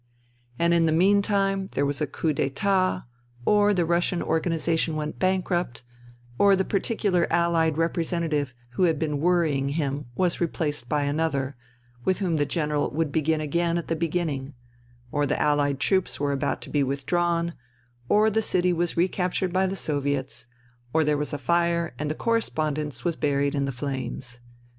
[0.31, 3.03] '* And in the meantime there was a coup d*itat;
[3.45, 5.83] or the Russian organization went bankrupt;
[6.39, 11.55] or the particular Allied representative who had been worrying him was replaced by another,
[12.03, 14.55] with whom the General would begin again at the beginning;
[15.11, 17.53] or the Allied troops were about to be withdrawn;
[18.09, 20.47] or the city was recaptured by the Sovets;
[20.95, 24.39] or there was a fire and the correspondence was buried in the flames.